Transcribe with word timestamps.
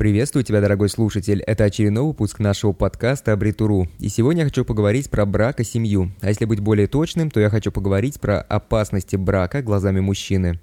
Приветствую 0.00 0.44
тебя, 0.44 0.62
дорогой 0.62 0.88
слушатель. 0.88 1.42
Это 1.42 1.64
очередной 1.64 2.04
выпуск 2.04 2.38
нашего 2.38 2.72
подкаста 2.72 3.34
«Абритуру». 3.34 3.86
И 3.98 4.08
сегодня 4.08 4.44
я 4.44 4.46
хочу 4.46 4.64
поговорить 4.64 5.10
про 5.10 5.26
брак 5.26 5.60
и 5.60 5.64
семью. 5.64 6.10
А 6.22 6.28
если 6.28 6.46
быть 6.46 6.60
более 6.60 6.86
точным, 6.86 7.30
то 7.30 7.38
я 7.38 7.50
хочу 7.50 7.70
поговорить 7.70 8.18
про 8.18 8.40
опасности 8.40 9.16
брака 9.16 9.60
глазами 9.60 10.00
мужчины. 10.00 10.58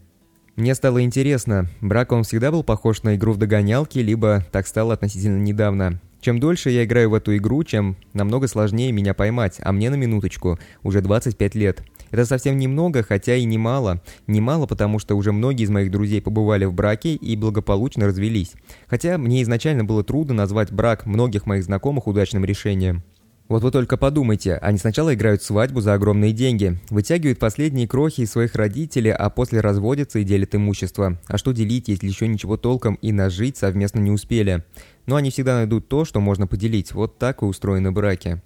Мне 0.56 0.74
стало 0.74 1.04
интересно, 1.04 1.70
брак 1.82 2.14
он 2.14 2.24
всегда 2.24 2.50
был 2.50 2.64
похож 2.64 3.04
на 3.04 3.16
игру 3.16 3.34
в 3.34 3.38
догонялки, 3.38 4.00
либо 4.00 4.44
так 4.52 4.66
стало 4.66 4.96
относительно 4.96 5.38
недавно. 5.38 6.02
Чем 6.22 6.40
дольше 6.40 6.70
я 6.70 6.84
играю 6.84 7.10
в 7.10 7.14
эту 7.14 7.36
игру, 7.38 7.64
чем 7.64 7.96
намного 8.14 8.48
сложнее 8.48 8.92
меня 8.92 9.14
поймать, 9.14 9.58
а 9.62 9.72
мне 9.72 9.90
на 9.90 9.96
минуточку 9.96 10.60
уже 10.84 11.02
25 11.02 11.56
лет. 11.56 11.84
Это 12.12 12.26
совсем 12.26 12.58
немного, 12.58 13.04
хотя 13.04 13.36
и 13.36 13.44
немало. 13.44 14.02
Немало, 14.28 14.66
потому 14.66 15.00
что 15.00 15.16
уже 15.16 15.32
многие 15.32 15.64
из 15.64 15.70
моих 15.70 15.92
друзей 15.92 16.22
побывали 16.22 16.66
в 16.66 16.74
браке 16.74 17.14
и 17.16 17.36
благополучно 17.36 18.06
развелись. 18.06 18.54
Хотя 18.88 19.18
мне 19.18 19.44
изначально 19.44 19.84
было 19.84 20.04
трудно 20.04 20.34
назвать 20.34 20.72
брак 20.72 21.06
многих 21.06 21.46
моих 21.46 21.64
знакомых 21.64 22.08
удачным 22.08 22.46
решением. 22.46 23.04
Вот 23.48 23.64
вы 23.64 23.72
только 23.72 23.96
подумайте, 23.96 24.56
они 24.56 24.78
сначала 24.78 25.14
играют 25.14 25.42
свадьбу 25.42 25.80
за 25.80 25.94
огромные 25.94 26.34
деньги, 26.34 26.78
вытягивают 26.90 27.40
последние 27.40 27.88
крохи 27.88 28.22
из 28.22 28.32
своих 28.32 28.56
родителей, 28.56 29.12
а 29.12 29.30
после 29.30 29.62
разводятся 29.62 30.20
и 30.20 30.26
делят 30.26 30.54
имущество. 30.54 31.18
А 31.28 31.38
что 31.38 31.54
делить, 31.54 31.88
если 31.88 32.08
еще 32.08 32.28
ничего 32.28 32.58
толком 32.58 32.96
и 32.96 33.14
нажить 33.14 33.56
совместно 33.56 34.00
не 34.00 34.12
успели? 34.12 34.66
Но 35.06 35.16
они 35.16 35.30
всегда 35.30 35.56
найдут 35.56 35.88
то, 35.88 36.04
что 36.04 36.20
можно 36.20 36.46
поделить. 36.46 36.92
Вот 36.92 37.18
так 37.20 37.42
и 37.42 37.46
устроены 37.46 37.94
браки. 37.94 38.42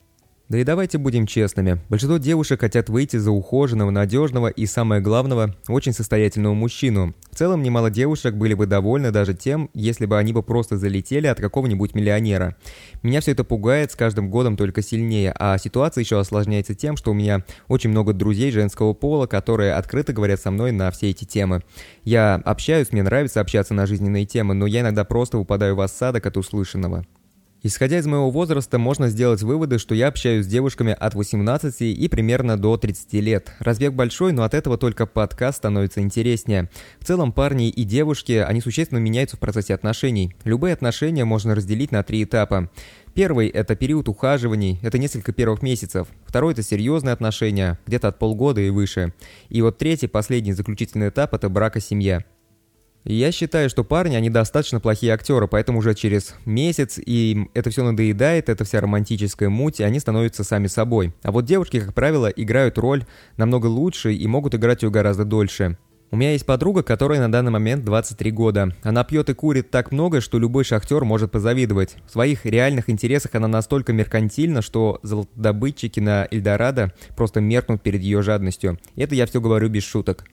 Да 0.52 0.58
и 0.58 0.66
давайте 0.66 0.98
будем 0.98 1.28
честными. 1.28 1.80
Большинство 1.88 2.18
девушек 2.18 2.60
хотят 2.60 2.90
выйти 2.90 3.16
за 3.16 3.32
ухоженного, 3.32 3.90
надежного 3.90 4.50
и, 4.50 4.66
самое 4.66 5.00
главное, 5.00 5.56
очень 5.70 5.94
состоятельного 5.94 6.54
мужчину. 6.54 7.16
В 7.32 7.38
целом, 7.38 7.64
немало 7.64 7.90
девушек 7.90 8.36
были 8.36 8.54
бы 8.54 8.66
довольны 8.66 9.12
даже 9.12 9.34
тем, 9.34 9.70
если 9.74 10.06
бы 10.06 10.18
они 10.18 10.34
бы 10.34 10.44
просто 10.44 10.76
залетели 10.76 11.28
от 11.28 11.40
какого-нибудь 11.40 11.96
миллионера. 11.96 12.58
Меня 13.02 13.22
все 13.22 13.32
это 13.32 13.46
пугает 13.46 13.94
с 13.94 13.96
каждым 13.96 14.30
годом 14.30 14.58
только 14.58 14.82
сильнее, 14.82 15.34
а 15.40 15.58
ситуация 15.58 16.02
еще 16.02 16.20
осложняется 16.20 16.76
тем, 16.76 16.98
что 16.98 17.12
у 17.12 17.14
меня 17.14 17.46
очень 17.70 17.92
много 17.92 18.12
друзей 18.12 18.52
женского 18.52 18.92
пола, 18.92 19.28
которые 19.28 19.76
открыто 19.76 20.12
говорят 20.12 20.42
со 20.42 20.52
мной 20.52 20.74
на 20.74 20.92
все 20.92 21.12
эти 21.12 21.24
темы. 21.24 21.62
Я 22.04 22.36
общаюсь, 22.44 22.92
мне 22.92 23.04
нравится 23.04 23.40
общаться 23.40 23.74
на 23.74 23.86
жизненные 23.86 24.26
темы, 24.26 24.54
но 24.54 24.66
я 24.66 24.82
иногда 24.82 25.06
просто 25.06 25.38
упадаю 25.38 25.78
в 25.78 25.80
осадок 25.80 26.26
от 26.26 26.36
услышанного. 26.36 27.06
Исходя 27.64 28.00
из 28.00 28.08
моего 28.08 28.32
возраста, 28.32 28.80
можно 28.80 29.08
сделать 29.08 29.44
выводы, 29.44 29.78
что 29.78 29.94
я 29.94 30.08
общаюсь 30.08 30.46
с 30.46 30.50
девушками 30.50 30.98
от 31.00 31.14
18 31.14 31.82
и 31.82 32.08
примерно 32.08 32.58
до 32.58 32.76
30 32.76 33.14
лет. 33.14 33.54
Разбег 33.60 33.94
большой, 33.94 34.32
но 34.32 34.42
от 34.42 34.56
этого 34.56 34.80
только 34.80 35.06
подкаст 35.06 35.60
становится 35.60 36.02
интереснее. 36.02 36.72
В 37.00 37.06
целом, 37.06 37.32
парни 37.32 37.70
и 37.70 37.84
девушки, 37.84 38.32
они 38.32 38.62
существенно 38.62 38.98
меняются 38.98 39.38
в 39.38 39.40
процессе 39.40 39.76
отношений. 39.76 40.34
Любые 40.44 40.74
отношения 40.74 41.24
можно 41.24 41.54
разделить 41.54 41.92
на 41.92 42.02
три 42.02 42.24
этапа. 42.24 42.72
Первый– 43.14 43.48
это 43.50 43.76
период 43.76 44.10
ухаживаний, 44.10 44.80
это 44.82 44.98
несколько 44.98 45.32
первых 45.32 45.62
месяцев. 45.62 46.08
Второй– 46.26 46.54
это 46.54 46.64
серьезные 46.64 47.14
отношения, 47.14 47.78
где-то 47.86 48.08
от 48.08 48.18
полгода 48.18 48.60
и 48.60 48.72
выше. 48.72 49.14
И 49.50 49.62
вот 49.62 49.78
третий, 49.78 50.08
последний, 50.08 50.54
заключительный 50.54 51.10
этап– 51.10 51.34
это 51.36 51.48
брак 51.48 51.78
и 51.78 51.80
семья. 51.80 52.24
Я 53.04 53.32
считаю, 53.32 53.68
что 53.70 53.84
парни, 53.84 54.16
они 54.16 54.30
достаточно 54.30 54.80
плохие 54.80 55.14
актеры, 55.14 55.48
поэтому 55.48 55.80
уже 55.80 55.96
через 55.96 56.36
месяц 56.46 57.00
им 57.00 57.50
это 57.56 57.72
все 57.72 57.84
надоедает, 57.84 58.48
это 58.48 58.64
вся 58.64 58.80
романтическая 58.80 59.50
муть, 59.50 59.80
и 59.80 59.84
они 59.84 60.00
становятся 60.00 60.44
сами 60.44 60.68
собой. 60.68 61.12
А 61.24 61.32
вот 61.32 61.46
девушки, 61.46 61.80
как 61.80 61.96
правило, 61.96 62.28
играют 62.28 62.78
роль 62.78 63.06
намного 63.38 63.66
лучше 63.66 64.14
и 64.14 64.28
могут 64.28 64.54
играть 64.54 64.84
ее 64.84 64.92
гораздо 64.92 65.26
дольше. 65.26 65.78
У 66.12 66.18
меня 66.18 66.34
есть 66.34 66.46
подруга, 66.46 66.84
которой 66.84 67.20
на 67.20 67.32
данный 67.32 67.52
момент 67.52 67.86
23 67.86 68.32
года. 68.32 68.76
Она 68.84 69.06
пьет 69.06 69.30
и 69.30 69.34
курит 69.34 69.72
так 69.72 69.94
много, 69.94 70.20
что 70.20 70.38
любой 70.38 70.66
шахтер 70.66 71.06
может 71.06 71.32
позавидовать. 71.32 71.96
В 72.06 72.12
своих 72.12 72.46
реальных 72.46 72.90
интересах 72.90 73.34
она 73.34 73.48
настолько 73.48 73.94
меркантильна, 73.94 74.62
что 74.62 75.00
золотодобытчики 75.04 76.02
на 76.02 76.28
Эльдорадо 76.30 76.94
просто 77.16 77.40
меркнут 77.40 77.82
перед 77.82 78.02
ее 78.02 78.22
жадностью. 78.22 78.78
Это 78.98 79.16
я 79.16 79.26
все 79.26 79.40
говорю 79.40 79.70
без 79.70 79.84
шуток. 79.84 80.26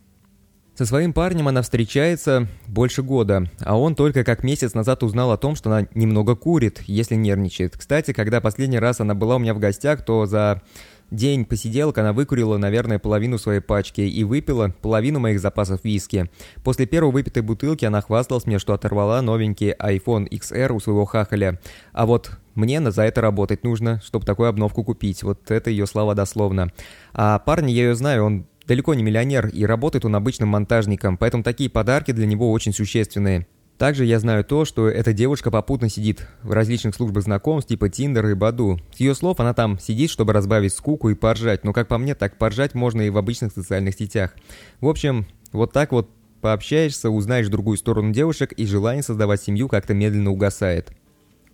Со 0.78 0.86
своим 0.86 1.12
парнем 1.12 1.48
она 1.48 1.62
встречается 1.62 2.46
больше 2.68 3.02
года, 3.02 3.50
а 3.58 3.76
он 3.76 3.96
только 3.96 4.22
как 4.22 4.44
месяц 4.44 4.74
назад 4.74 5.02
узнал 5.02 5.32
о 5.32 5.36
том, 5.36 5.56
что 5.56 5.72
она 5.72 5.88
немного 5.92 6.36
курит, 6.36 6.84
если 6.86 7.16
нервничает. 7.16 7.76
Кстати, 7.76 8.12
когда 8.12 8.40
последний 8.40 8.78
раз 8.78 9.00
она 9.00 9.16
была 9.16 9.34
у 9.34 9.38
меня 9.40 9.54
в 9.54 9.58
гостях, 9.58 10.04
то 10.04 10.24
за 10.26 10.62
день 11.10 11.46
посиделок 11.46 11.98
она 11.98 12.12
выкурила, 12.12 12.58
наверное, 12.58 13.00
половину 13.00 13.38
своей 13.38 13.58
пачки 13.58 14.02
и 14.02 14.22
выпила 14.22 14.72
половину 14.80 15.18
моих 15.18 15.40
запасов 15.40 15.80
виски. 15.82 16.30
После 16.62 16.86
первой 16.86 17.10
выпитой 17.10 17.42
бутылки 17.42 17.84
она 17.84 18.00
хвасталась 18.00 18.46
мне, 18.46 18.60
что 18.60 18.72
оторвала 18.72 19.20
новенький 19.20 19.72
iPhone 19.72 20.28
XR 20.28 20.70
у 20.72 20.78
своего 20.78 21.06
хахаля. 21.06 21.58
А 21.92 22.06
вот 22.06 22.30
мне 22.54 22.78
на 22.78 22.92
за 22.92 23.02
это 23.02 23.20
работать 23.20 23.64
нужно, 23.64 24.00
чтобы 24.04 24.24
такую 24.24 24.48
обновку 24.48 24.84
купить. 24.84 25.24
Вот 25.24 25.50
это 25.50 25.70
ее 25.70 25.88
слова 25.88 26.14
дословно. 26.14 26.70
А 27.14 27.40
парня 27.40 27.74
я 27.74 27.82
ее 27.82 27.96
знаю, 27.96 28.22
он 28.24 28.46
далеко 28.68 28.94
не 28.94 29.02
миллионер 29.02 29.48
и 29.48 29.64
работает 29.64 30.04
он 30.04 30.14
обычным 30.14 30.50
монтажником, 30.50 31.16
поэтому 31.16 31.42
такие 31.42 31.70
подарки 31.70 32.12
для 32.12 32.26
него 32.26 32.52
очень 32.52 32.72
существенные. 32.72 33.48
Также 33.78 34.04
я 34.04 34.18
знаю 34.18 34.44
то, 34.44 34.64
что 34.64 34.88
эта 34.88 35.12
девушка 35.12 35.50
попутно 35.50 35.88
сидит 35.88 36.26
в 36.42 36.50
различных 36.50 36.94
службах 36.94 37.22
знакомств 37.22 37.68
типа 37.68 37.88
Тиндер 37.88 38.26
и 38.26 38.34
Баду. 38.34 38.80
С 38.92 39.00
ее 39.00 39.14
слов 39.14 39.38
она 39.40 39.54
там 39.54 39.78
сидит, 39.78 40.10
чтобы 40.10 40.32
разбавить 40.32 40.72
скуку 40.74 41.10
и 41.10 41.14
поржать, 41.14 41.64
но 41.64 41.72
как 41.72 41.88
по 41.88 41.96
мне, 41.96 42.14
так 42.14 42.38
поржать 42.38 42.74
можно 42.74 43.02
и 43.02 43.10
в 43.10 43.16
обычных 43.16 43.52
социальных 43.52 43.94
сетях. 43.94 44.34
В 44.80 44.88
общем, 44.88 45.26
вот 45.52 45.72
так 45.72 45.92
вот 45.92 46.10
пообщаешься, 46.40 47.08
узнаешь 47.08 47.48
другую 47.48 47.78
сторону 47.78 48.12
девушек 48.12 48.52
и 48.52 48.66
желание 48.66 49.02
создавать 49.02 49.42
семью 49.42 49.68
как-то 49.68 49.94
медленно 49.94 50.30
угасает. 50.30 50.92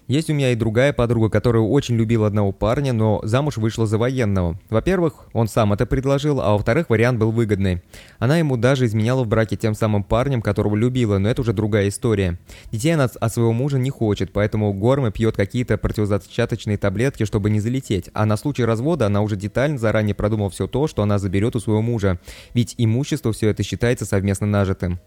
Есть 0.06 0.28
у 0.28 0.34
меня 0.34 0.53
и 0.53 0.54
другая 0.54 0.92
подруга, 0.92 1.31
которая 1.31 1.62
очень 1.62 1.97
любила 1.97 2.26
одного 2.26 2.53
парня, 2.53 2.92
но 2.92 3.20
замуж 3.25 3.56
вышла 3.56 3.87
за 3.87 3.97
военного. 3.97 4.60
Во-первых, 4.69 5.26
он 5.32 5.48
сам 5.48 5.72
это 5.72 5.87
предложил, 5.87 6.42
а 6.42 6.53
во-вторых, 6.53 6.91
вариант 6.91 7.19
был 7.19 7.31
выгодный. 7.31 7.82
Она 8.19 8.37
ему 8.37 8.59
даже 8.59 8.84
изменяла 8.84 9.25
в 9.25 9.28
браке 9.28 9.56
тем 9.56 9.75
самым 9.75 10.04
парнем, 10.04 10.43
которого 10.43 10.76
любила, 10.76 11.16
но 11.16 11.31
это 11.31 11.41
уже 11.41 11.54
другая 11.54 11.88
история. 11.88 12.38
Детей 12.70 12.93
она 12.93 13.04
от 13.04 13.32
своего 13.32 13.54
мужа 13.54 13.78
не 13.78 13.88
хочет, 13.88 14.31
поэтому 14.31 14.75
Горма 14.75 15.10
пьет 15.10 15.37
какие-то 15.37 15.78
противозачаточные 15.78 16.76
таблетки, 16.76 17.25
чтобы 17.25 17.48
не 17.48 17.60
залететь, 17.60 18.10
а 18.12 18.26
на 18.26 18.37
случай 18.37 18.64
развода 18.66 19.06
она 19.06 19.22
уже 19.22 19.37
детально 19.37 19.78
заранее 19.78 20.14
продумала 20.14 20.50
все 20.50 20.66
то, 20.66 20.87
что 20.87 21.03
она 21.03 21.19
заберет 21.19 21.56
у 21.56 21.60
своего 21.60 21.81
мужа, 21.81 22.20
ведь 22.53 22.75
имущество 22.76 23.32
все 23.32 23.48
это 23.48 23.62
считается 23.62 24.04
совместно 24.04 24.47
нажитым. 24.47 25.00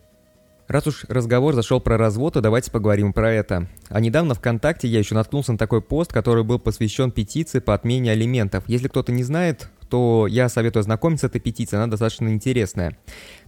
Раз 0.67 0.85
уж 0.85 1.05
разговор 1.07 1.55
зашел 1.55 1.79
про 1.79 1.97
развод, 1.97 2.33
то 2.33 2.41
давайте 2.41 2.71
поговорим 2.71 3.13
про 3.13 3.31
это. 3.31 3.69
А 3.87 4.01
недавно 4.01 4.33
ВКонтакте 4.33 4.89
я 4.89 4.99
еще 4.99 5.15
наткнулся 5.15 5.53
на 5.53 5.57
такой 5.57 5.81
пост, 5.81 6.11
который 6.11 6.43
был 6.43 6.59
посвящен 6.59 7.09
петиции 7.11 7.59
по 7.59 7.73
отмене 7.73 8.11
алиментов. 8.11 8.65
Если 8.67 8.89
кто-то 8.89 9.13
не 9.13 9.23
знает, 9.23 9.69
то 9.89 10.27
я 10.27 10.49
советую 10.49 10.81
ознакомиться 10.81 11.27
с 11.27 11.29
этой 11.29 11.39
петицией, 11.39 11.81
она 11.81 11.89
достаточно 11.89 12.27
интересная. 12.27 12.97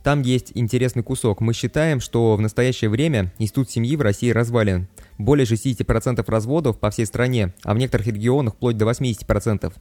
Там 0.02 0.22
есть 0.22 0.54
интересный 0.56 1.04
кусок. 1.04 1.42
Мы 1.42 1.54
считаем, 1.54 2.00
что 2.00 2.38
в 2.38 2.42
настоящее 2.42 2.90
время 2.90 3.34
институт 3.38 3.70
семьи 3.70 3.98
в 3.98 4.02
России 4.02 4.30
развален. 4.30 4.88
Более 5.18 5.46
60% 5.46 6.24
разводов 6.26 6.80
по 6.80 6.90
всей 6.90 7.06
стране, 7.06 7.54
а 7.64 7.74
в 7.74 7.78
некоторых 7.78 8.08
регионах 8.08 8.54
вплоть 8.54 8.78
до 8.78 8.86
80%, 8.86 9.74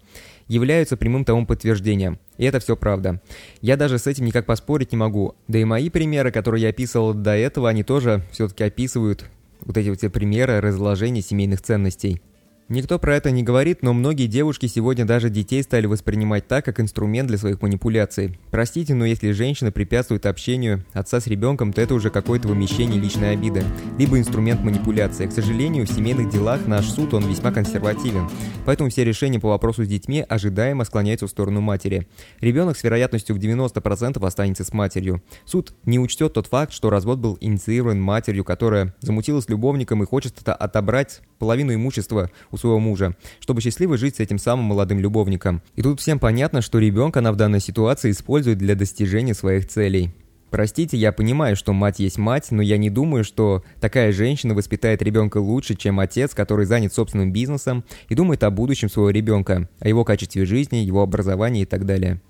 являются 0.48 0.96
прямым 0.96 1.24
тому 1.24 1.46
подтверждением. 1.46 2.18
И 2.38 2.44
это 2.44 2.60
все 2.60 2.76
правда. 2.76 3.20
Я 3.60 3.76
даже 3.76 3.98
с 3.98 4.06
этим 4.06 4.24
никак 4.24 4.46
поспорить 4.46 4.92
не 4.92 4.98
могу. 4.98 5.34
Да 5.48 5.58
и 5.58 5.64
мои 5.64 5.90
примеры, 5.90 6.30
которые 6.30 6.62
я 6.62 6.68
описывал 6.70 7.12
до 7.12 7.36
этого, 7.36 7.68
они 7.68 7.82
тоже 7.82 8.22
все-таки 8.30 8.64
описывают 8.64 9.24
вот 9.60 9.76
эти 9.76 9.88
вот 9.90 10.12
примеры 10.12 10.60
разложения 10.60 11.20
семейных 11.20 11.60
ценностей. 11.60 12.22
Никто 12.70 12.98
про 12.98 13.16
это 13.16 13.30
не 13.30 13.42
говорит, 13.42 13.82
но 13.82 13.94
многие 13.94 14.26
девушки 14.26 14.66
сегодня 14.66 15.06
даже 15.06 15.30
детей 15.30 15.62
стали 15.62 15.86
воспринимать 15.86 16.46
так, 16.48 16.66
как 16.66 16.80
инструмент 16.80 17.26
для 17.26 17.38
своих 17.38 17.62
манипуляций. 17.62 18.38
Простите, 18.50 18.92
но 18.92 19.06
если 19.06 19.30
женщина 19.30 19.72
препятствует 19.72 20.26
общению 20.26 20.84
отца 20.92 21.18
с 21.18 21.26
ребенком, 21.26 21.72
то 21.72 21.80
это 21.80 21.94
уже 21.94 22.10
какое-то 22.10 22.48
вымещение 22.48 23.00
личной 23.00 23.32
обиды, 23.32 23.64
либо 23.96 24.18
инструмент 24.18 24.62
манипуляции. 24.62 25.26
К 25.26 25.32
сожалению, 25.32 25.86
в 25.86 25.90
семейных 25.90 26.28
делах 26.28 26.66
наш 26.66 26.84
суд, 26.90 27.14
он 27.14 27.26
весьма 27.26 27.52
консервативен, 27.52 28.28
поэтому 28.66 28.90
все 28.90 29.02
решения 29.02 29.40
по 29.40 29.48
вопросу 29.48 29.84
с 29.84 29.88
детьми 29.88 30.22
ожидаемо 30.28 30.84
склоняются 30.84 31.26
в 31.26 31.30
сторону 31.30 31.62
матери. 31.62 32.06
Ребенок 32.42 32.76
с 32.76 32.84
вероятностью 32.84 33.34
в 33.34 33.38
90% 33.38 34.22
останется 34.26 34.64
с 34.64 34.74
матерью. 34.74 35.22
Суд 35.46 35.72
не 35.86 35.98
учтет 35.98 36.34
тот 36.34 36.48
факт, 36.48 36.74
что 36.74 36.90
развод 36.90 37.18
был 37.18 37.38
инициирован 37.40 37.98
матерью, 37.98 38.44
которая 38.44 38.94
замутилась 39.00 39.48
любовником 39.48 40.02
и 40.02 40.06
хочет 40.06 40.46
отобрать 40.46 41.22
половину 41.38 41.72
имущества 41.72 42.30
у 42.50 42.57
своего 42.58 42.78
мужа, 42.78 43.16
чтобы 43.40 43.60
счастливо 43.60 43.96
жить 43.96 44.16
с 44.16 44.20
этим 44.20 44.38
самым 44.38 44.66
молодым 44.66 45.00
любовником. 45.00 45.62
И 45.76 45.82
тут 45.82 46.00
всем 46.00 46.18
понятно, 46.18 46.60
что 46.60 46.78
ребенка 46.78 47.20
она 47.20 47.32
в 47.32 47.36
данной 47.36 47.60
ситуации 47.60 48.10
использует 48.10 48.58
для 48.58 48.74
достижения 48.74 49.34
своих 49.34 49.66
целей. 49.66 50.12
Простите, 50.50 50.96
я 50.96 51.12
понимаю, 51.12 51.56
что 51.56 51.72
мать 51.72 51.98
есть 51.98 52.16
мать, 52.16 52.50
но 52.50 52.62
я 52.62 52.78
не 52.78 52.88
думаю, 52.88 53.22
что 53.22 53.62
такая 53.80 54.12
женщина 54.12 54.54
воспитает 54.54 55.02
ребенка 55.02 55.38
лучше, 55.38 55.74
чем 55.74 56.00
отец, 56.00 56.34
который 56.34 56.64
занят 56.64 56.94
собственным 56.94 57.32
бизнесом 57.32 57.84
и 58.08 58.14
думает 58.14 58.42
о 58.42 58.50
будущем 58.50 58.88
своего 58.88 59.10
ребенка, 59.10 59.68
о 59.78 59.88
его 59.88 60.04
качестве 60.04 60.46
жизни, 60.46 60.78
его 60.78 61.02
образовании 61.02 61.62
и 61.62 61.66
так 61.66 61.84
далее. 61.84 62.20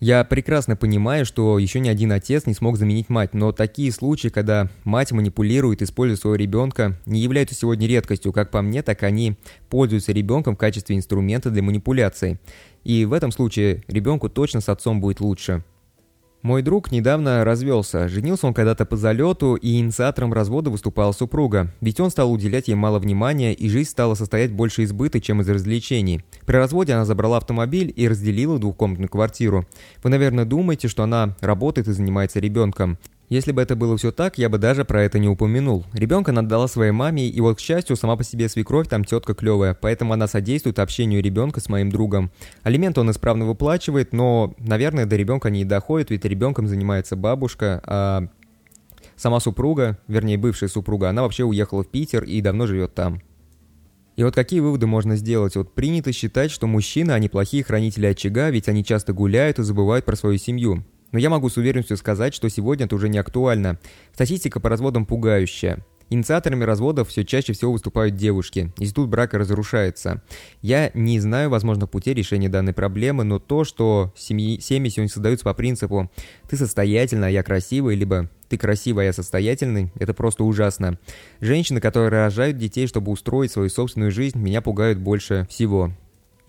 Я 0.00 0.24
прекрасно 0.24 0.76
понимаю, 0.76 1.26
что 1.26 1.58
еще 1.58 1.78
ни 1.78 1.90
один 1.90 2.10
отец 2.10 2.46
не 2.46 2.54
смог 2.54 2.78
заменить 2.78 3.10
мать, 3.10 3.34
но 3.34 3.52
такие 3.52 3.92
случаи, 3.92 4.28
когда 4.28 4.70
мать 4.84 5.12
манипулирует, 5.12 5.82
используя 5.82 6.16
своего 6.16 6.36
ребенка, 6.36 6.98
не 7.04 7.20
являются 7.20 7.54
сегодня 7.54 7.86
редкостью. 7.86 8.32
Как 8.32 8.50
по 8.50 8.62
мне, 8.62 8.82
так 8.82 9.02
они 9.02 9.36
пользуются 9.68 10.12
ребенком 10.12 10.54
в 10.54 10.58
качестве 10.58 10.96
инструмента 10.96 11.50
для 11.50 11.62
манипуляции. 11.62 12.40
И 12.82 13.04
в 13.04 13.12
этом 13.12 13.30
случае 13.30 13.84
ребенку 13.88 14.30
точно 14.30 14.62
с 14.62 14.70
отцом 14.70 15.02
будет 15.02 15.20
лучше. 15.20 15.62
Мой 16.42 16.62
друг 16.62 16.90
недавно 16.90 17.44
развелся. 17.44 18.08
Женился 18.08 18.46
он 18.46 18.54
когда-то 18.54 18.86
по 18.86 18.96
залету, 18.96 19.56
и 19.56 19.78
инициатором 19.78 20.32
развода 20.32 20.70
выступала 20.70 21.12
супруга. 21.12 21.70
Ведь 21.82 22.00
он 22.00 22.10
стал 22.10 22.32
уделять 22.32 22.68
ей 22.68 22.74
мало 22.74 22.98
внимания, 22.98 23.52
и 23.52 23.68
жизнь 23.68 23.90
стала 23.90 24.14
состоять 24.14 24.50
больше 24.50 24.82
из 24.82 24.92
быта, 24.94 25.20
чем 25.20 25.42
из 25.42 25.48
развлечений. 25.50 26.22
При 26.46 26.56
разводе 26.56 26.94
она 26.94 27.04
забрала 27.04 27.36
автомобиль 27.36 27.92
и 27.94 28.08
разделила 28.08 28.58
двухкомнатную 28.58 29.10
квартиру. 29.10 29.66
Вы, 30.02 30.08
наверное, 30.08 30.46
думаете, 30.46 30.88
что 30.88 31.02
она 31.02 31.36
работает 31.42 31.88
и 31.88 31.92
занимается 31.92 32.40
ребенком. 32.40 32.96
Если 33.30 33.52
бы 33.52 33.62
это 33.62 33.76
было 33.76 33.96
все 33.96 34.10
так, 34.10 34.38
я 34.38 34.48
бы 34.48 34.58
даже 34.58 34.84
про 34.84 35.04
это 35.04 35.20
не 35.20 35.28
упомянул. 35.28 35.86
Ребенка 35.92 36.32
она 36.32 36.66
своей 36.66 36.90
маме, 36.90 37.28
и 37.28 37.40
вот, 37.40 37.58
к 37.58 37.60
счастью, 37.60 37.94
сама 37.94 38.16
по 38.16 38.24
себе 38.24 38.48
свекровь 38.48 38.88
там 38.88 39.04
тетка 39.04 39.34
клевая, 39.34 39.72
поэтому 39.72 40.12
она 40.12 40.26
содействует 40.26 40.80
общению 40.80 41.22
ребенка 41.22 41.60
с 41.60 41.68
моим 41.68 41.90
другом. 41.90 42.32
Алимент 42.64 42.98
он 42.98 43.08
исправно 43.12 43.46
выплачивает, 43.46 44.12
но, 44.12 44.52
наверное, 44.58 45.06
до 45.06 45.14
ребенка 45.14 45.48
не 45.48 45.64
доходит, 45.64 46.10
ведь 46.10 46.24
ребенком 46.24 46.66
занимается 46.66 47.14
бабушка, 47.14 47.80
а 47.86 48.28
сама 49.14 49.38
супруга, 49.38 49.98
вернее, 50.08 50.36
бывшая 50.36 50.68
супруга, 50.68 51.08
она 51.08 51.22
вообще 51.22 51.44
уехала 51.44 51.84
в 51.84 51.88
Питер 51.88 52.24
и 52.24 52.40
давно 52.40 52.66
живет 52.66 52.94
там. 52.94 53.22
И 54.16 54.24
вот 54.24 54.34
какие 54.34 54.58
выводы 54.58 54.88
можно 54.88 55.14
сделать? 55.14 55.54
Вот 55.54 55.72
принято 55.72 56.12
считать, 56.12 56.50
что 56.50 56.66
мужчины, 56.66 57.12
они 57.12 57.28
плохие 57.28 57.62
хранители 57.62 58.06
очага, 58.06 58.50
ведь 58.50 58.68
они 58.68 58.84
часто 58.84 59.12
гуляют 59.12 59.60
и 59.60 59.62
забывают 59.62 60.04
про 60.04 60.16
свою 60.16 60.36
семью. 60.36 60.84
Но 61.12 61.18
я 61.18 61.30
могу 61.30 61.48
с 61.48 61.56
уверенностью 61.56 61.96
сказать, 61.96 62.34
что 62.34 62.48
сегодня 62.48 62.86
это 62.86 62.94
уже 62.94 63.08
не 63.08 63.18
актуально. 63.18 63.78
Статистика 64.12 64.60
по 64.60 64.68
разводам 64.68 65.06
пугающая. 65.06 65.84
Инициаторами 66.12 66.64
разводов 66.64 67.08
все 67.08 67.24
чаще 67.24 67.52
всего 67.52 67.70
выступают 67.70 68.16
девушки. 68.16 68.72
Институт 68.78 69.08
брака 69.08 69.38
разрушается. 69.38 70.22
Я 70.60 70.90
не 70.92 71.20
знаю 71.20 71.50
возможных 71.50 71.88
путей 71.88 72.14
решения 72.14 72.48
данной 72.48 72.72
проблемы, 72.72 73.22
но 73.22 73.38
то, 73.38 73.62
что 73.62 74.12
семьи, 74.16 74.58
семьи 74.58 74.90
сегодня 74.90 75.08
создаются 75.08 75.44
по 75.44 75.54
принципу 75.54 76.10
«ты 76.48 76.56
состоятельная, 76.56 77.28
а 77.28 77.30
я 77.30 77.44
красивый», 77.44 77.94
либо 77.94 78.28
«ты 78.48 78.58
красивый, 78.58 79.04
а 79.04 79.06
я 79.06 79.12
состоятельный», 79.12 79.92
это 80.00 80.12
просто 80.12 80.42
ужасно. 80.42 80.98
Женщины, 81.40 81.80
которые 81.80 82.10
рожают 82.10 82.56
детей, 82.56 82.88
чтобы 82.88 83.12
устроить 83.12 83.52
свою 83.52 83.68
собственную 83.68 84.10
жизнь, 84.10 84.36
меня 84.36 84.62
пугают 84.62 84.98
больше 84.98 85.46
всего. 85.48 85.92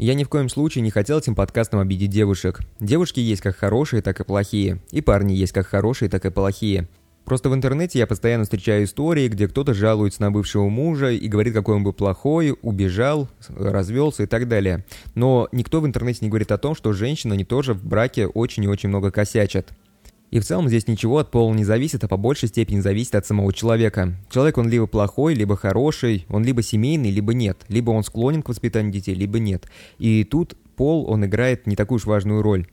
Я 0.02 0.16
ни 0.16 0.24
в 0.24 0.30
коем 0.30 0.50
случае 0.50 0.82
не 0.82 0.90
хотел 0.90 1.20
этим 1.20 1.36
подкастом 1.36 1.80
обидеть 1.80 2.10
девушек. 2.10 2.62
Девушки 2.80 3.20
есть 3.20 3.44
как 3.44 3.56
хорошие, 3.56 4.02
так 4.02 4.20
и 4.20 4.24
плохие. 4.24 4.82
И 4.90 5.00
парни 5.00 5.34
есть 5.34 5.54
как 5.54 5.68
хорошие, 5.68 6.10
так 6.10 6.26
и 6.26 6.32
плохие. 6.32 6.90
Просто 7.24 7.52
в 7.52 7.54
интернете 7.54 8.00
я 8.00 8.08
постоянно 8.08 8.46
встречаю 8.46 8.86
истории, 8.86 9.28
где 9.28 9.48
кто-то 9.48 9.76
жалуется 9.76 10.24
на 10.24 10.32
бывшего 10.32 10.70
мужа 10.70 11.12
и 11.12 11.28
говорит, 11.28 11.54
какой 11.54 11.76
он 11.76 11.84
был 11.84 11.94
плохой, 11.94 12.58
убежал, 12.64 13.30
развелся 13.48 14.24
и 14.24 14.26
так 14.26 14.48
далее. 14.48 14.86
Но 15.14 15.48
никто 15.52 15.80
в 15.82 15.86
интернете 15.86 16.22
не 16.22 16.30
говорит 16.30 16.52
о 16.52 16.58
том, 16.58 16.74
что 16.74 16.94
женщины, 16.94 17.34
они 17.34 17.46
тоже 17.46 17.76
в 17.76 17.86
браке 17.86 18.26
очень 18.26 18.64
и 18.64 18.68
очень 18.68 18.90
много 18.90 19.12
косячат. 19.12 19.72
И 20.32 20.40
в 20.40 20.46
целом 20.46 20.70
здесь 20.70 20.88
ничего 20.88 21.20
от 21.20 21.30
пола 21.30 21.54
не 21.54 21.66
зависит, 21.66 22.04
а 22.06 22.08
по 22.08 22.16
большей 22.16 22.48
степени 22.48 22.80
зависит 22.80 23.16
от 23.16 23.26
самого 23.26 23.52
человека. 23.52 24.16
Человек 24.32 24.58
он 24.58 24.70
либо 24.70 24.88
плохой, 24.88 25.34
либо 25.34 25.58
хороший, 25.58 26.26
он 26.30 26.46
либо 26.46 26.64
семейный, 26.64 27.12
либо 27.12 27.34
нет. 27.34 27.66
Либо 27.68 27.92
он 27.92 28.04
склонен 28.04 28.42
к 28.42 28.48
воспитанию 28.50 28.94
детей, 28.94 29.14
либо 29.14 29.40
нет. 29.40 29.68
И 30.00 30.24
тут 30.24 30.56
пол, 30.78 31.06
он 31.12 31.26
играет 31.26 31.68
не 31.68 31.76
такую 31.76 31.98
уж 31.98 32.06
важную 32.06 32.42
роль. 32.42 32.66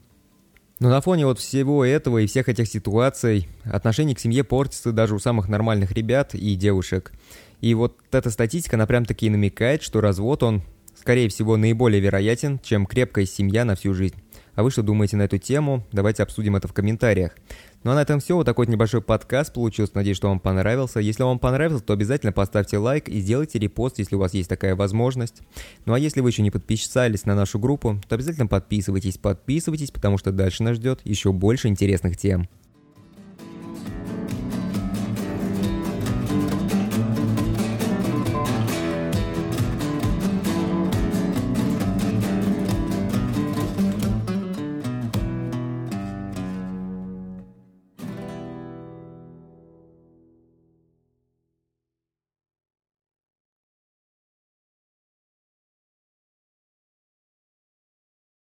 Но 0.79 0.89
на 0.89 1.01
фоне 1.01 1.27
вот 1.27 1.41
всего 1.41 1.85
этого 1.85 2.19
и 2.19 2.29
всех 2.29 2.49
этих 2.49 2.69
ситуаций 2.69 3.49
отношение 3.65 4.15
к 4.15 4.21
семье 4.21 4.45
портится 4.45 4.93
даже 4.93 5.17
у 5.17 5.19
самых 5.19 5.49
нормальных 5.49 5.91
ребят 5.91 6.35
и 6.35 6.55
девушек. 6.55 7.13
И 7.61 7.75
вот 7.75 7.99
эта 8.13 8.31
статистика, 8.31 8.77
она 8.77 8.87
прям 8.87 9.05
таки 9.05 9.29
намекает, 9.29 9.83
что 9.83 10.01
развод, 10.01 10.45
он, 10.45 10.63
скорее 10.95 11.29
всего, 11.29 11.57
наиболее 11.57 12.01
вероятен, 12.01 12.61
чем 12.63 12.87
крепкая 12.87 13.27
семья 13.27 13.65
на 13.65 13.75
всю 13.75 13.95
жизнь. 13.95 14.15
А 14.59 14.65
вы 14.65 14.73
что 14.73 14.83
думаете 14.83 15.17
на 15.17 15.23
эту 15.23 15.39
тему? 15.39 15.87
Давайте 15.93 16.25
обсудим 16.25 16.57
это 16.57 16.67
в 16.67 16.73
комментариях. 16.73 17.37
Ну 17.85 17.93
а 17.93 17.95
на 17.95 18.03
этом 18.03 18.19
все. 18.19 18.35
Вот 18.35 18.45
такой 18.45 18.67
вот 18.67 18.73
небольшой 18.73 19.01
подкаст 19.01 19.55
получился. 19.55 19.93
Надеюсь, 19.95 20.17
что 20.17 20.27
вам 20.27 20.41
понравился. 20.41 20.99
Если 20.99 21.23
вам 21.23 21.39
понравился, 21.39 21.85
то 21.85 21.93
обязательно 21.93 22.33
поставьте 22.33 22.77
лайк 22.77 23.09
и 23.09 23.21
сделайте 23.21 23.61
репост, 23.61 24.01
если 24.01 24.17
у 24.17 24.19
вас 24.19 24.35
есть 24.35 24.49
такая 24.49 24.75
возможность. 24.75 25.43
Ну 25.85 25.93
а 25.93 25.99
если 26.01 26.21
вы 26.23 26.31
еще 26.31 26.43
не 26.43 26.51
подписались 26.51 27.25
на 27.25 27.37
нашу 27.37 27.61
группу, 27.61 28.01
то 28.09 28.17
обязательно 28.17 28.49
подписывайтесь, 28.49 29.17
подписывайтесь, 29.17 29.93
потому 29.93 30.19
что 30.19 30.33
дальше 30.33 30.65
нас 30.65 30.75
ждет 30.75 31.03
еще 31.05 31.31
больше 31.31 31.69
интересных 31.69 32.17
тем. 32.17 32.49